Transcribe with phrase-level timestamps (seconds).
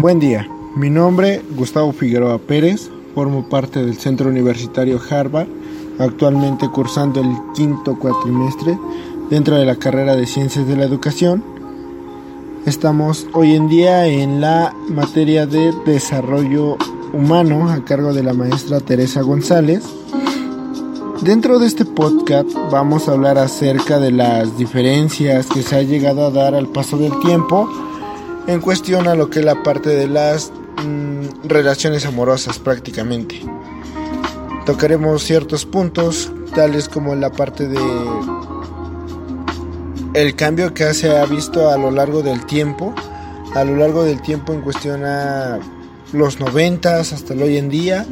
[0.00, 5.48] Buen día, mi nombre Gustavo Figueroa Pérez, formo parte del Centro Universitario Harvard,
[5.98, 8.78] actualmente cursando el quinto cuatrimestre
[9.28, 11.42] dentro de la carrera de Ciencias de la Educación.
[12.64, 16.76] Estamos hoy en día en la materia de desarrollo
[17.12, 19.82] humano a cargo de la maestra Teresa González.
[21.22, 26.24] Dentro de este podcast vamos a hablar acerca de las diferencias que se ha llegado
[26.24, 27.68] a dar al paso del tiempo
[28.48, 30.50] en cuestión a lo que es la parte de las
[30.82, 33.42] mm, relaciones amorosas prácticamente.
[34.64, 37.78] Tocaremos ciertos puntos, tales como la parte de
[40.14, 42.94] el cambio que se ha visto a lo largo del tiempo,
[43.54, 45.58] a lo largo del tiempo en cuestión a
[46.14, 48.06] los noventas hasta el hoy en día,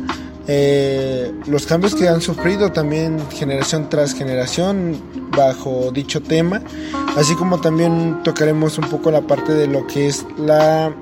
[0.48, 5.00] eh, los cambios que han sufrido también generación tras generación
[5.36, 6.62] bajo dicho tema,
[7.16, 10.94] así como también tocaremos un poco la parte de lo que es la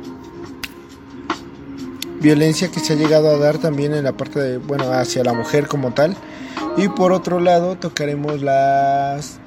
[2.20, 5.34] violencia que se ha llegado a dar también en la parte de, bueno, hacia la
[5.34, 6.16] mujer como tal.
[6.78, 9.41] Y por otro lado tocaremos las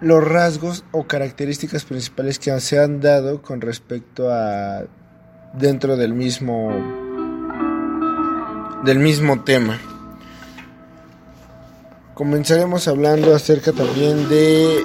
[0.00, 4.84] los rasgos o características principales que se han dado con respecto a
[5.54, 7.07] dentro del mismo
[8.84, 9.78] del mismo tema.
[12.14, 14.84] Comenzaremos hablando acerca también de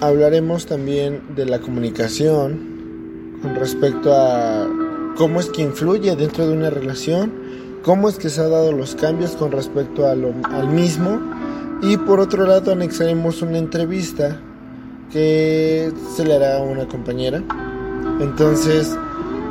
[0.00, 4.68] hablaremos también de la comunicación con respecto a
[5.16, 7.32] cómo es que influye dentro de una relación,
[7.82, 11.20] cómo es que se han dado los cambios con respecto a lo, al mismo
[11.82, 14.40] y por otro lado anexaremos una entrevista
[15.12, 17.42] que se le hará a una compañera.
[18.20, 18.96] Entonces,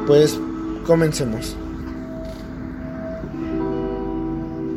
[0.07, 0.39] pues
[0.85, 1.55] comencemos.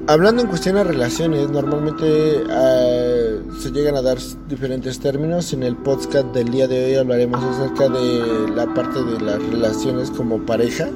[0.08, 5.52] Hablando en cuestión de relaciones, normalmente eh, se llegan a dar diferentes términos.
[5.52, 10.10] En el podcast del día de hoy hablaremos acerca de la parte de las relaciones
[10.10, 10.88] como pareja,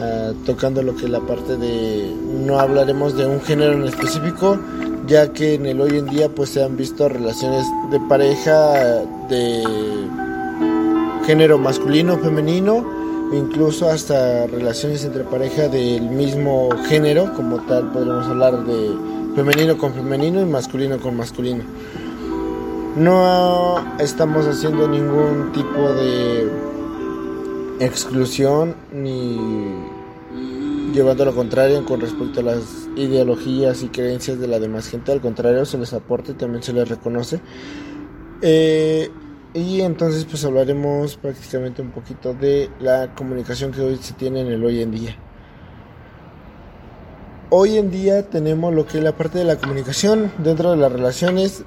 [0.00, 2.14] eh, tocando lo que es la parte de...
[2.46, 4.56] No hablaremos de un género en específico,
[5.06, 9.62] ya que en el hoy en día pues se han visto relaciones de pareja de
[11.26, 12.84] género masculino, femenino,
[13.32, 18.90] incluso hasta relaciones entre pareja del mismo género, como tal podríamos hablar de
[19.34, 21.64] femenino con femenino y masculino con masculino.
[22.96, 26.50] No estamos haciendo ningún tipo de
[27.80, 29.38] exclusión ni
[30.92, 35.20] llevando lo contrario con respecto a las ideologías y creencias de la demás gente, al
[35.20, 37.40] contrario, se les aporta y también se les reconoce.
[38.42, 39.10] Eh,
[39.54, 44.48] y entonces pues hablaremos prácticamente un poquito de la comunicación que hoy se tiene en
[44.48, 45.16] el hoy en día.
[47.50, 50.90] Hoy en día tenemos lo que es la parte de la comunicación dentro de las
[50.90, 51.64] relaciones,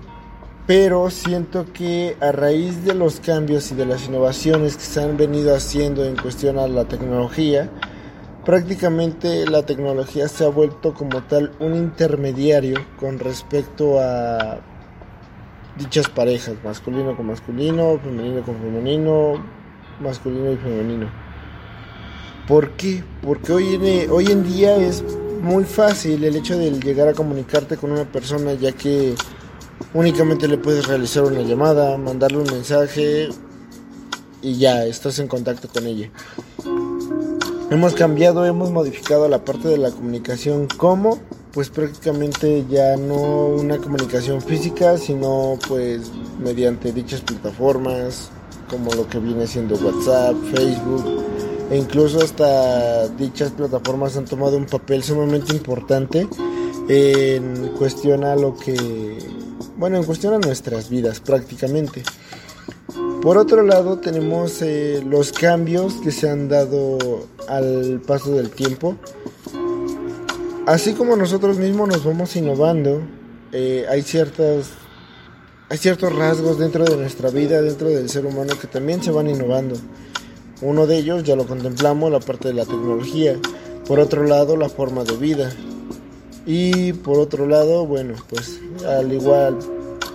[0.66, 5.16] pero siento que a raíz de los cambios y de las innovaciones que se han
[5.16, 7.70] venido haciendo en cuestión a la tecnología,
[8.46, 14.60] prácticamente la tecnología se ha vuelto como tal un intermediario con respecto a
[15.78, 19.44] dichas parejas, masculino con masculino, femenino con femenino,
[20.00, 21.10] masculino y femenino.
[22.48, 23.04] ¿Por qué?
[23.24, 25.04] Porque hoy en, hoy en día es
[25.42, 29.16] muy fácil el hecho de llegar a comunicarte con una persona ya que
[29.94, 33.30] únicamente le puedes realizar una llamada, mandarle un mensaje
[34.42, 36.12] y ya estás en contacto con ella.
[37.76, 41.20] Hemos cambiado, hemos modificado la parte de la comunicación como
[41.52, 46.10] pues prácticamente ya no una comunicación física, sino pues
[46.40, 48.32] mediante dichas plataformas
[48.70, 51.04] como lo que viene siendo WhatsApp, Facebook
[51.70, 56.30] e incluso hasta dichas plataformas han tomado un papel sumamente importante
[56.88, 59.18] en cuestión lo que
[59.76, 62.04] bueno, en cuestión nuestras vidas prácticamente.
[63.26, 68.98] Por otro lado tenemos eh, los cambios que se han dado al paso del tiempo.
[70.68, 73.02] Así como nosotros mismos nos vamos innovando,
[73.52, 74.06] eh, hay
[75.70, 79.28] hay ciertos rasgos dentro de nuestra vida, dentro del ser humano que también se van
[79.28, 79.76] innovando.
[80.62, 83.40] Uno de ellos ya lo contemplamos, la parte de la tecnología.
[83.88, 85.52] Por otro lado, la forma de vida.
[86.46, 89.58] Y por otro lado, bueno, pues al igual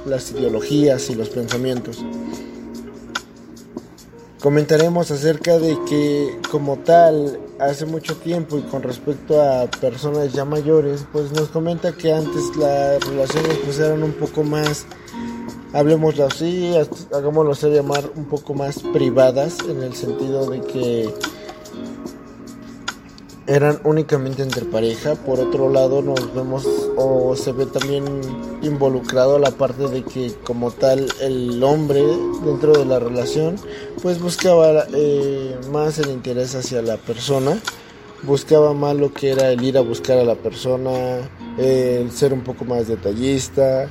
[0.07, 2.05] las ideologías y los pensamientos
[4.41, 10.45] comentaremos acerca de que como tal hace mucho tiempo y con respecto a personas ya
[10.45, 14.87] mayores pues nos comenta que antes las relaciones pues eran un poco más
[15.75, 16.75] hablemoslo así
[17.13, 21.15] hagámoslo así llamar un poco más privadas en el sentido de que
[23.51, 25.17] eran únicamente entre pareja.
[25.17, 26.65] Por otro lado, nos vemos
[26.97, 28.05] o se ve también
[28.63, 32.03] involucrado la parte de que como tal el hombre
[32.45, 33.57] dentro de la relación
[34.03, 37.59] pues buscaba eh, más el interés hacia la persona.
[38.23, 42.43] Buscaba más lo que era el ir a buscar a la persona, el ser un
[42.43, 43.89] poco más detallista,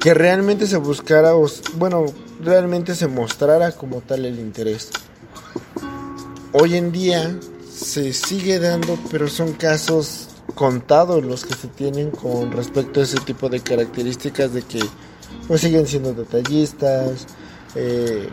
[0.00, 1.32] que realmente se buscara,
[1.74, 2.06] bueno,
[2.42, 4.90] realmente se mostrara como tal el interés.
[6.54, 7.38] Hoy en día
[7.82, 13.18] se sigue dando, pero son casos contados los que se tienen con respecto a ese
[13.18, 14.80] tipo de características de que
[15.48, 17.26] pues siguen siendo detallistas.
[17.74, 18.28] Eh,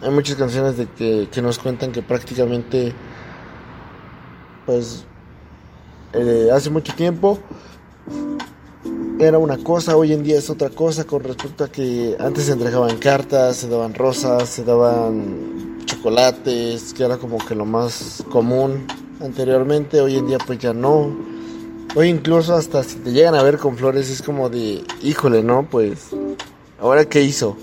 [0.00, 2.92] hay muchas canciones de que, que, nos cuentan que prácticamente
[4.66, 5.04] pues
[6.12, 7.38] eh, hace mucho tiempo
[9.18, 12.52] era una cosa, hoy en día es otra cosa con respecto a que antes se
[12.52, 15.61] entregaban cartas, se daban rosas, se daban
[16.02, 18.86] chocolates, que era como que lo más común
[19.20, 21.16] anteriormente, hoy en día pues ya no.
[21.94, 25.68] Hoy incluso hasta si te llegan a ver con flores es como de, híjole, ¿no?
[25.70, 26.08] Pues,
[26.80, 27.56] ¿ahora qué hizo?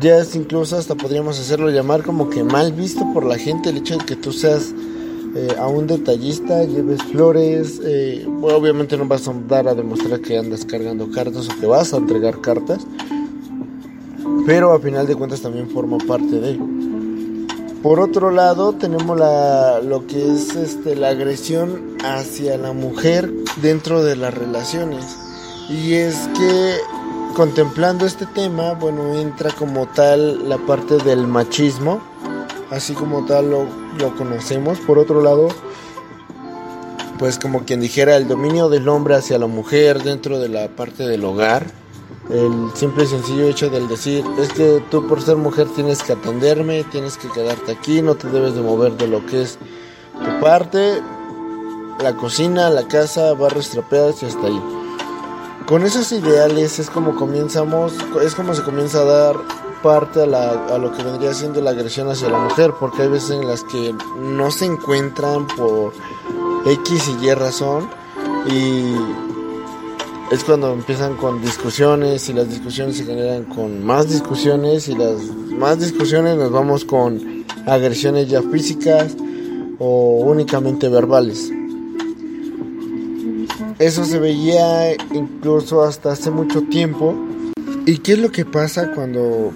[0.00, 3.78] Ya es incluso hasta podríamos hacerlo llamar como que mal visto por la gente el
[3.78, 4.74] hecho de que tú seas
[5.34, 10.36] eh, a un detallista, lleves flores, eh, obviamente no vas a dar a demostrar que
[10.36, 12.86] andas cargando cartas o que vas a entregar cartas,
[14.46, 16.58] pero a final de cuentas también forma parte de.
[17.82, 23.30] Por otro lado, tenemos la, lo que es este, la agresión hacia la mujer
[23.60, 25.16] dentro de las relaciones.
[25.68, 26.76] Y es que
[27.34, 32.00] contemplando este tema, bueno, entra como tal la parte del machismo,
[32.70, 33.66] así como tal lo,
[33.98, 34.78] lo conocemos.
[34.78, 35.48] Por otro lado,
[37.18, 41.06] pues como quien dijera, el dominio del hombre hacia la mujer dentro de la parte
[41.06, 41.81] del hogar
[42.32, 46.14] el simple y sencillo hecho del decir, es que tú por ser mujer tienes que
[46.14, 49.58] atenderme, tienes que quedarte aquí, no te debes de mover de lo que es
[50.14, 51.02] tu parte,
[52.00, 54.62] la cocina, la casa, barros trapeados y hasta ahí.
[55.66, 57.92] Con esos ideales es como comenzamos,
[58.24, 59.36] es como se comienza a dar
[59.82, 63.08] parte a, la, a lo que vendría siendo la agresión hacia la mujer, porque hay
[63.08, 65.92] veces en las que no se encuentran por
[66.64, 67.90] X y Y razón
[68.46, 68.94] y
[70.32, 75.20] es cuando empiezan con discusiones y las discusiones se generan con más discusiones y las
[75.58, 79.14] más discusiones nos vamos con agresiones ya físicas
[79.78, 81.52] o únicamente verbales.
[83.78, 87.14] Eso se veía incluso hasta hace mucho tiempo.
[87.84, 89.52] ¿Y qué es lo que pasa cuando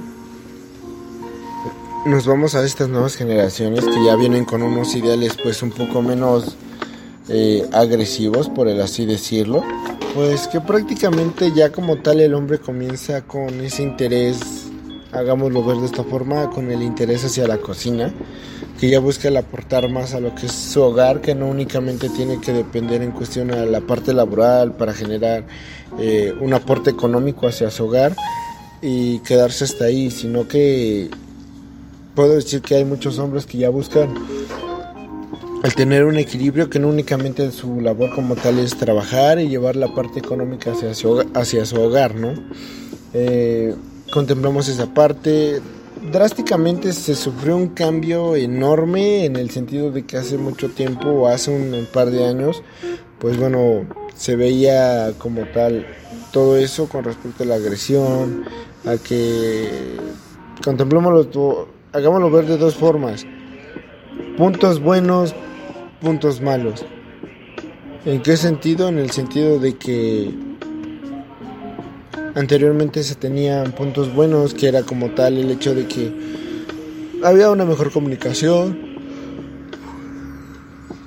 [2.05, 6.03] nos vamos a estas nuevas generaciones que ya vienen con unos ideales pues un poco
[6.03, 6.55] menos
[7.31, 9.65] eh, agresivos, por el así decirlo?
[10.17, 14.41] Pues que prácticamente ya como tal el hombre comienza con ese interés,
[15.13, 18.15] hagámoslo ver de esta forma, con el interés hacia la cocina,
[18.81, 22.09] que ya busca el aportar más a lo que es su hogar, que no únicamente
[22.09, 25.45] tiene que depender en cuestión a la parte laboral para generar
[25.99, 28.17] eh, un aporte económico hacia su hogar
[28.81, 31.11] y quedarse hasta ahí, sino que
[32.15, 34.15] puedo decir que hay muchos hombres que ya buscan
[35.63, 39.77] el tener un equilibrio que no únicamente su labor como tal es trabajar y llevar
[39.77, 42.35] la parte económica hacia su hogar, hacia su hogar ¿no?
[43.19, 43.75] Eh,
[44.13, 45.61] contemplamos esa parte.
[46.13, 51.29] Drásticamente se sufrió un cambio enorme en el sentido de que hace mucho tiempo, o
[51.29, 52.63] hace un, par de años,
[53.19, 55.87] pues bueno, se veía como tal
[56.33, 58.45] todo eso con respecto a la agresión,
[58.85, 59.97] a que
[60.63, 63.25] contemplémoslo, hagámoslo ver de dos formas.
[64.37, 65.35] Puntos buenos,
[66.01, 66.85] puntos malos.
[68.05, 68.89] ¿En qué sentido?
[68.89, 70.33] En el sentido de que
[72.35, 76.13] anteriormente se tenían puntos buenos, que era como tal el hecho de que
[77.25, 78.97] había una mejor comunicación.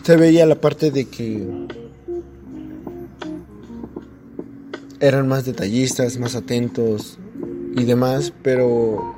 [0.03, 1.47] Se veía la parte de que
[4.99, 7.17] eran más detallistas, más atentos
[7.75, 9.15] y demás, pero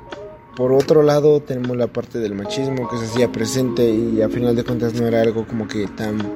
[0.56, 4.54] por otro lado, tenemos la parte del machismo que se hacía presente y a final
[4.54, 6.34] de cuentas no era algo como que tan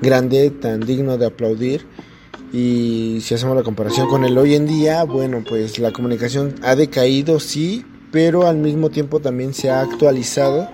[0.00, 1.86] grande, tan digno de aplaudir.
[2.52, 6.74] Y si hacemos la comparación con el hoy en día, bueno, pues la comunicación ha
[6.74, 10.68] decaído, sí, pero al mismo tiempo también se ha actualizado.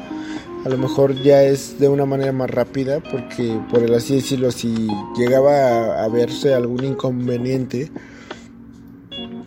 [0.64, 4.50] A lo mejor ya es de una manera más rápida, porque por el así decirlo,
[4.50, 7.92] si llegaba a verse algún inconveniente,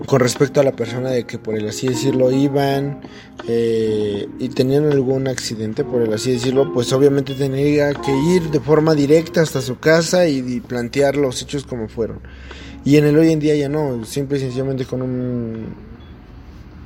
[0.05, 3.01] con respecto a la persona de que por el así decirlo iban
[3.47, 8.59] eh, y tenían algún accidente por el así decirlo pues obviamente tenía que ir de
[8.59, 12.19] forma directa hasta su casa y, plantear los hechos como fueron
[12.83, 15.75] y en el hoy en día ya no simple y sencillamente con un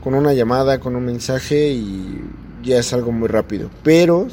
[0.03, 2.21] con una llamada con un mensaje y
[2.63, 4.27] ya es algo muy rápido pero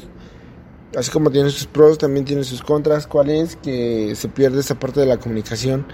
[0.97, 3.07] así como tiene sus pros, también tiene sus contras.
[3.07, 3.55] ¿Cuál es?
[3.55, 5.85] Que se pierde esa parte de la comunicación,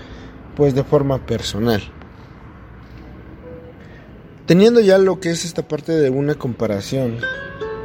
[0.55, 1.81] pues de forma personal.
[4.49, 7.19] Teniendo ya lo que es esta parte de una comparación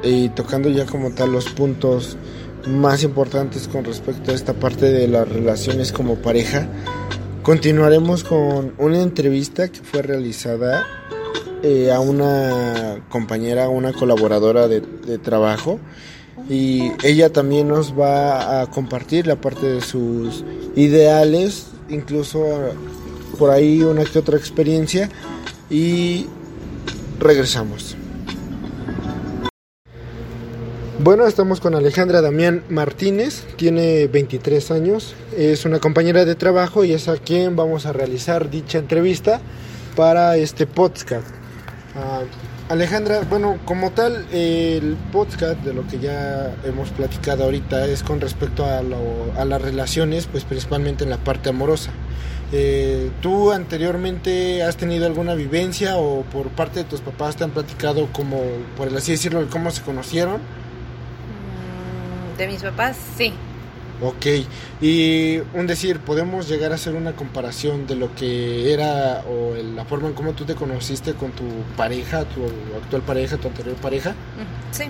[0.02, 2.16] y tocando ya como tal los puntos
[2.66, 6.66] más importantes con respecto a esta parte de las relaciones como pareja,
[7.42, 10.86] continuaremos con una entrevista que fue realizada
[11.62, 15.78] eh, a una compañera, una colaboradora de, de trabajo.
[16.48, 22.42] Y ella también nos va a compartir la parte de sus ideales, incluso
[23.38, 25.10] por ahí una que otra experiencia.
[25.68, 26.26] Y
[27.18, 27.96] regresamos.
[31.00, 36.92] Bueno, estamos con Alejandra Damián Martínez, tiene 23 años, es una compañera de trabajo y
[36.92, 39.40] es a quien vamos a realizar dicha entrevista
[39.96, 41.26] para este podcast.
[41.96, 42.22] Ah,
[42.70, 48.20] Alejandra, bueno, como tal, el podcast de lo que ya hemos platicado ahorita es con
[48.22, 51.90] respecto a, a las relaciones, pues principalmente en la parte amorosa.
[52.56, 57.50] Eh, ¿Tú anteriormente has tenido alguna vivencia o por parte de tus papás te han
[57.50, 58.40] platicado como,
[58.76, 60.36] por así decirlo, cómo se conocieron?
[60.36, 63.32] Mm, de mis papás, sí.
[64.00, 64.26] Ok,
[64.80, 69.84] y un decir, podemos llegar a hacer una comparación de lo que era o la
[69.84, 71.42] forma en cómo tú te conociste con tu
[71.76, 72.44] pareja, tu
[72.80, 74.14] actual pareja, tu anterior pareja.
[74.70, 74.84] Sí.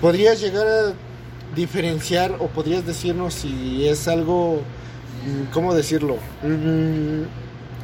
[0.00, 0.94] ¿Podrías llegar a
[1.54, 4.62] diferenciar o podrías decirnos si es algo
[5.52, 6.16] ¿cómo decirlo?
[6.42, 7.24] Mm,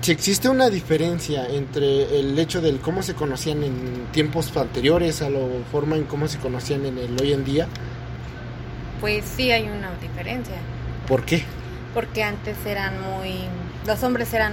[0.01, 5.31] si existe una diferencia entre el hecho del cómo se conocían en tiempos anteriores a
[5.31, 5.41] la
[5.73, 7.67] forma en cómo se conocían en el hoy en día.
[9.01, 10.57] Pues sí hay una diferencia.
[11.09, 11.43] ¿Por qué?
[11.95, 13.35] Porque antes eran muy...
[13.87, 14.53] Los hombres eran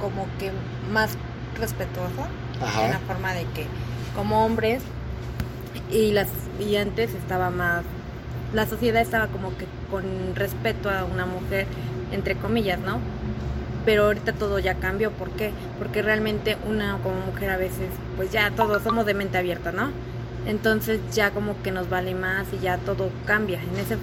[0.00, 0.50] como que
[0.92, 1.16] más
[1.58, 2.26] respetuosos.
[2.82, 3.66] En la forma de que
[4.14, 4.82] como hombres
[5.90, 6.28] y las
[6.60, 7.82] y antes estaba más
[8.54, 11.66] la sociedad estaba como que con respeto a una mujer,
[12.12, 13.00] entre comillas, ¿no?
[13.84, 15.50] Pero ahorita todo ya cambió, ¿por qué?
[15.78, 19.90] Porque realmente una como mujer a veces, pues ya todos somos de mente abierta, ¿no?
[20.46, 23.60] Entonces ya como que nos vale más y ya todo cambia.
[23.62, 23.96] En esa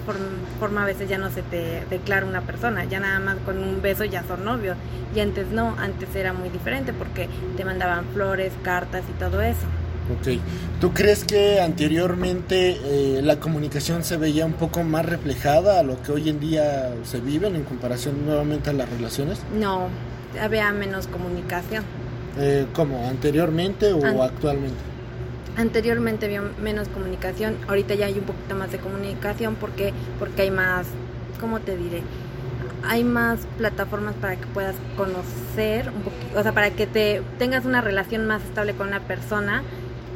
[0.58, 3.80] forma a veces ya no se te declara una persona, ya nada más con un
[3.80, 4.76] beso ya son novios.
[5.14, 9.66] Y antes no, antes era muy diferente porque te mandaban flores, cartas y todo eso.
[10.10, 10.38] Ok.
[10.80, 16.02] ¿Tú crees que anteriormente eh, la comunicación se veía un poco más reflejada a lo
[16.02, 19.40] que hoy en día se vive en comparación nuevamente a las relaciones?
[19.58, 19.88] No,
[20.40, 21.84] había menos comunicación.
[22.38, 23.08] Eh, ¿Cómo?
[23.08, 24.78] ¿Anteriormente o actualmente?
[25.56, 30.50] Anteriormente había menos comunicación, ahorita ya hay un poquito más de comunicación porque porque hay
[30.50, 30.86] más,
[31.40, 32.02] ¿cómo te diré?
[32.88, 37.66] Hay más plataformas para que puedas conocer un poquito, o sea, para que te tengas
[37.66, 39.62] una relación más estable con una persona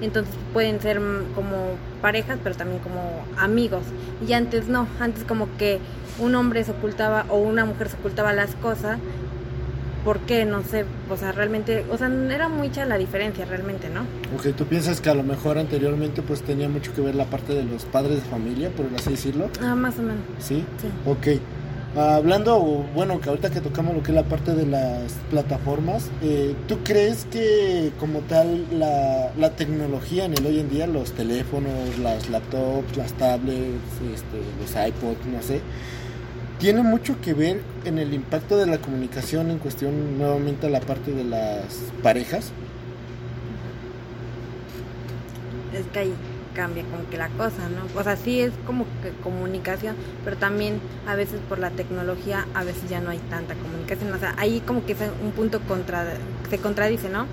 [0.01, 1.01] entonces pueden ser
[1.35, 3.83] como parejas, pero también como amigos.
[4.27, 5.81] Y antes no, antes como que
[6.19, 8.99] un hombre se ocultaba o una mujer se ocultaba las cosas.
[10.05, 10.45] ¿Por qué?
[10.45, 14.03] No sé, o sea, realmente, o sea, era mucha la diferencia realmente, ¿no?
[14.37, 17.55] Ok, ¿tú piensas que a lo mejor anteriormente pues tenía mucho que ver la parte
[17.55, 19.51] de los padres de familia, por así decirlo?
[19.61, 20.21] Ah, más o menos.
[20.39, 20.65] ¿Sí?
[20.81, 20.89] Sí.
[21.07, 21.41] Ok.
[21.97, 22.61] Hablando,
[22.95, 26.81] bueno, que ahorita que tocamos lo que es la parte de las plataformas, eh, ¿tú
[26.85, 32.29] crees que como tal la, la, tecnología en el hoy en día, los teléfonos, las
[32.29, 33.81] laptops, las tablets,
[34.13, 35.63] este, los iPods, no sé,
[36.59, 40.81] tiene mucho que ver en el impacto de la comunicación en cuestión nuevamente a la
[40.81, 41.65] parte de las
[42.03, 42.53] parejas?
[45.73, 46.13] Es que hay
[46.57, 48.01] cambia como que la cosa, ¿no?
[48.01, 49.95] O sea, sí es como que comunicación,
[50.25, 54.19] pero también a veces por la tecnología a veces ya no hay tanta comunicación, o
[54.19, 56.15] sea, ahí como que es un punto contra,
[56.49, 57.27] se contradice, ¿no?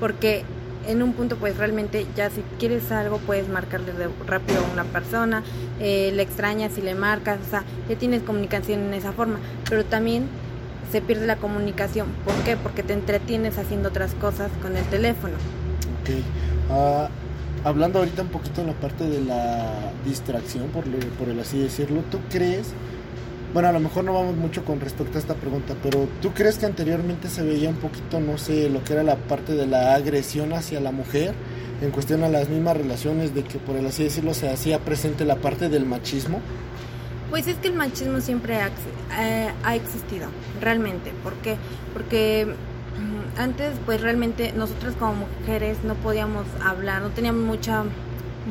[0.00, 0.44] Porque
[0.88, 3.92] en un punto pues realmente ya si quieres algo puedes marcarle
[4.26, 5.44] rápido a una persona,
[5.80, 9.38] eh, le extrañas y le marcas, o sea, ya tienes comunicación en esa forma,
[9.70, 10.26] pero también
[10.90, 12.08] se pierde la comunicación.
[12.24, 12.56] ¿Por qué?
[12.56, 15.34] Porque te entretienes haciendo otras cosas con el teléfono.
[16.02, 16.10] Ok.
[16.70, 17.08] Ah,
[17.64, 20.84] hablando ahorita un poquito en la parte de la distracción, por,
[21.18, 22.72] por el así decirlo, ¿tú crees,
[23.52, 26.58] bueno, a lo mejor no vamos mucho con respecto a esta pregunta, pero ¿tú crees
[26.58, 29.94] que anteriormente se veía un poquito, no sé, lo que era la parte de la
[29.94, 31.34] agresión hacia la mujer
[31.80, 35.24] en cuestión a las mismas relaciones, de que por el así decirlo se hacía presente
[35.24, 36.40] la parte del machismo?
[37.30, 38.68] Pues es que el machismo siempre ha,
[39.18, 40.28] eh, ha existido,
[40.60, 41.12] realmente.
[41.22, 41.56] ¿Por qué?
[41.92, 42.46] Porque
[43.36, 47.84] antes pues realmente nosotras como mujeres no podíamos hablar, no teníamos mucha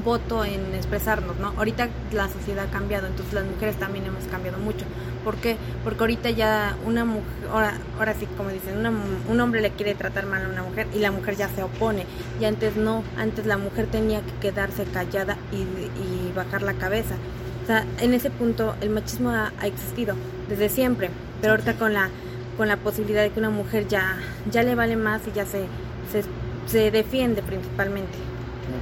[0.04, 1.54] voto en expresarnos, ¿no?
[1.58, 4.86] Ahorita la sociedad ha cambiado, entonces las mujeres también hemos cambiado mucho.
[5.24, 5.56] ¿Por qué?
[5.84, 8.86] Porque ahorita ya una mujer, ahora, ahora sí, como dicen,
[9.30, 12.06] un hombre le quiere tratar mal a una mujer y la mujer ya se opone.
[12.42, 17.16] Y antes no, antes la mujer tenía que quedarse callada y, y bajar la cabeza.
[17.64, 20.16] O sea, en ese punto el machismo ha, existido
[20.50, 21.10] desde siempre,
[21.40, 22.10] pero ahorita con la
[22.58, 24.18] con la posibilidad de que una mujer ya
[24.52, 25.66] ya le vale más y ya se
[26.12, 26.24] se,
[26.68, 28.18] se defiende principalmente.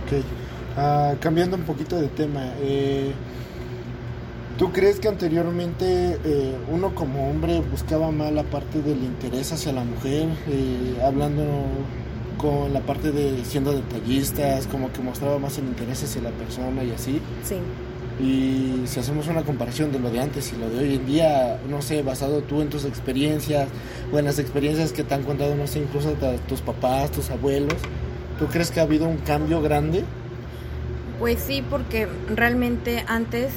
[0.06, 0.24] Ok.
[0.78, 3.12] Ah, cambiando un poquito de tema, eh,
[4.58, 9.74] ¿tú crees que anteriormente eh, uno como hombre buscaba más la parte del interés hacia
[9.74, 11.44] la mujer, eh, hablando
[12.38, 16.84] con la parte de siendo detallistas, como que mostraba más el interés hacia la persona
[16.84, 17.22] y así?
[17.44, 17.58] Sí.
[18.22, 21.60] Y si hacemos una comparación de lo de antes y lo de hoy en día,
[21.68, 23.68] no sé, basado tú en tus experiencias,
[24.12, 26.14] buenas experiencias que te han contado, no sé, incluso
[26.48, 27.74] tus papás, tus abuelos,
[28.38, 30.04] ¿tú crees que ha habido un cambio grande?
[31.18, 33.54] Pues sí, porque realmente antes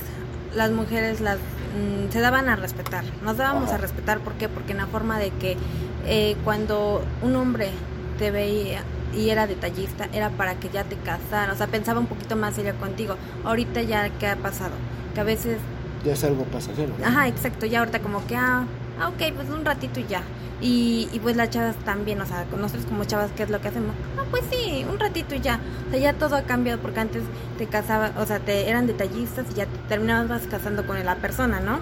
[0.54, 4.48] las mujeres las mm, se daban a respetar, nos dábamos a respetar, ¿por qué?
[4.48, 5.58] Porque en la forma de que
[6.06, 7.68] eh, cuando un hombre
[8.18, 8.82] te veía
[9.16, 12.54] y era detallista, era para que ya te casara, o sea, pensaba un poquito más
[12.54, 13.16] serio contigo.
[13.44, 14.72] Ahorita ya, ¿qué ha pasado?
[15.14, 15.58] Que a veces...
[16.04, 16.92] Ya es algo pasajero.
[17.04, 18.64] Ajá, exacto, ya ahorita como que, ah,
[19.00, 20.22] ah, ok, pues un ratito y ya.
[20.60, 23.68] Y, y pues las chavas también, o sea, nosotros como chavas, ¿qué es lo que
[23.68, 23.90] hacemos?
[24.18, 25.60] Ah, pues sí, un ratito y ya.
[25.88, 27.22] O sea, ya todo ha cambiado porque antes
[27.58, 31.60] te casabas, o sea, te eran detallistas y ya te terminabas casando con la persona,
[31.60, 31.80] ¿no?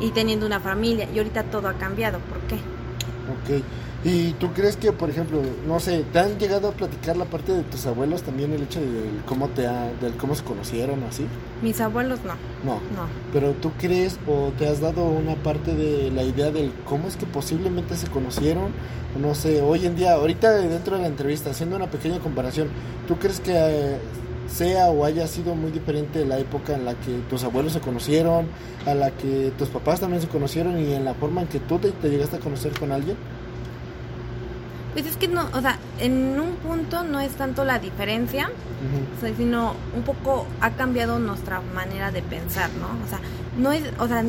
[0.00, 1.08] Y teniendo una familia.
[1.12, 2.54] Y ahorita todo ha cambiado, ¿por qué?
[2.54, 3.62] Ok.
[4.04, 7.52] ¿Y tú crees que, por ejemplo, no sé, te han llegado a platicar la parte
[7.52, 11.06] de tus abuelos también el hecho de cómo te ha, del cómo se conocieron o
[11.06, 11.24] así?
[11.62, 12.34] Mis abuelos no.
[12.64, 12.74] No.
[12.96, 13.06] No.
[13.32, 17.16] Pero tú crees o te has dado una parte de la idea del cómo es
[17.16, 18.72] que posiblemente se conocieron,
[19.20, 22.68] no sé, hoy en día, ahorita dentro de la entrevista, haciendo una pequeña comparación,
[23.06, 23.98] ¿tú crees que eh,
[24.48, 28.46] sea o haya sido muy diferente la época en la que tus abuelos se conocieron,
[28.84, 31.78] a la que tus papás también se conocieron y en la forma en que tú
[31.78, 33.16] te llegaste a conocer con alguien?
[34.92, 38.50] Pues es que no, o sea, en un punto no es tanto la diferencia,
[39.36, 42.88] sino un poco ha cambiado nuestra manera de pensar, ¿no?
[43.04, 43.20] O sea,
[43.56, 44.22] no es, o sea,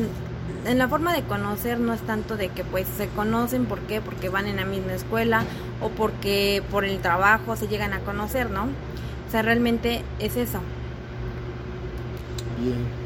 [0.66, 4.00] en la forma de conocer no es tanto de que pues se conocen, ¿por qué?
[4.00, 5.44] Porque van en la misma escuela
[5.82, 8.64] o porque por el trabajo se llegan a conocer, ¿no?
[8.64, 10.60] O sea, realmente es eso.
[12.58, 13.04] Bien.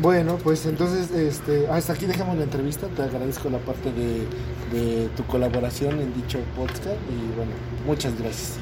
[0.00, 2.86] Bueno, pues entonces este, hasta aquí dejamos la entrevista.
[2.88, 4.26] Te agradezco la parte de,
[4.72, 7.52] de tu colaboración en dicho podcast y bueno,
[7.86, 8.58] muchas gracias.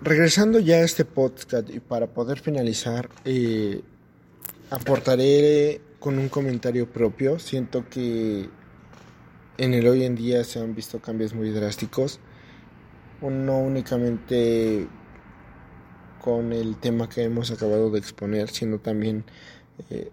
[0.00, 3.82] Regresando ya a este podcast y para poder finalizar, eh,
[4.70, 7.38] aportaré con un comentario propio.
[7.38, 8.48] Siento que
[9.58, 12.20] en el hoy en día se han visto cambios muy drásticos.
[13.20, 14.86] No únicamente
[16.22, 19.24] con el tema que hemos acabado de exponer, sino también
[19.90, 20.12] eh,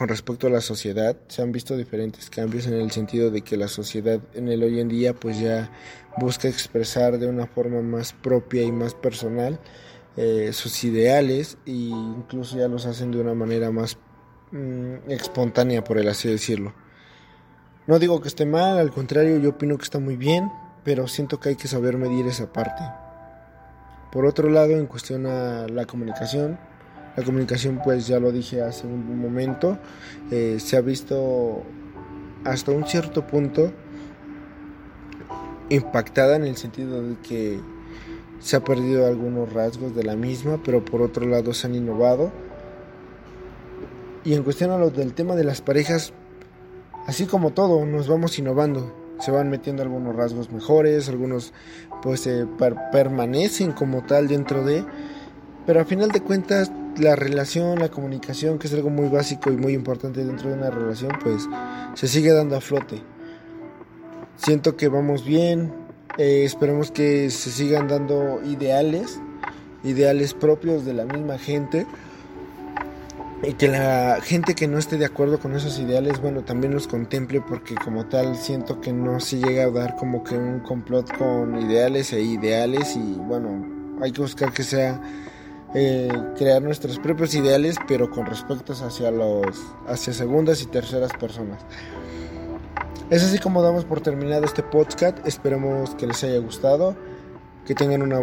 [0.00, 1.14] con respecto a la sociedad.
[1.28, 4.80] Se han visto diferentes cambios en el sentido de que la sociedad en el hoy
[4.80, 5.70] en día pues ya
[6.16, 9.60] busca expresar de una forma más propia y más personal
[10.16, 13.98] eh, sus ideales e incluso ya los hacen de una manera más
[14.52, 16.72] mm, espontánea por el así decirlo.
[17.86, 20.50] No digo que esté mal, al contrario yo opino que está muy bien,
[20.82, 22.82] pero siento que hay que saber medir esa parte.
[24.10, 26.58] Por otro lado, en cuestión a la comunicación,
[27.20, 29.78] la comunicación, pues ya lo dije hace un momento,
[30.30, 31.62] eh, se ha visto
[32.44, 33.72] hasta un cierto punto
[35.68, 37.60] impactada en el sentido de que
[38.40, 42.32] se ha perdido algunos rasgos de la misma, pero por otro lado se han innovado.
[44.24, 46.12] Y en cuestión a lo del tema de las parejas,
[47.06, 51.52] así como todo, nos vamos innovando se van metiendo algunos rasgos mejores, algunos
[52.02, 52.46] pues eh,
[52.90, 54.84] permanecen como tal dentro de,
[55.66, 59.56] pero a final de cuentas la relación, la comunicación, que es algo muy básico y
[59.56, 61.48] muy importante dentro de una relación, pues
[61.94, 63.02] se sigue dando a flote.
[64.36, 65.72] Siento que vamos bien,
[66.18, 69.20] eh, esperemos que se sigan dando ideales,
[69.84, 71.86] ideales propios de la misma gente
[73.42, 76.86] y que la gente que no esté de acuerdo con esos ideales, bueno, también los
[76.86, 81.16] contemple porque como tal siento que no se llega a dar como que un complot
[81.16, 83.64] con ideales e ideales y bueno,
[84.02, 85.00] hay que buscar que sea
[85.74, 89.56] eh, crear nuestros propios ideales pero con respecto hacia los
[89.86, 91.64] hacia segundas y terceras personas.
[93.10, 96.94] Es así como damos por terminado este podcast, esperemos que les haya gustado,
[97.66, 98.20] que tengan una,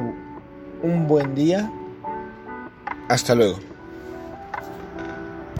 [0.81, 1.69] un buen día,
[3.09, 3.66] hasta luego.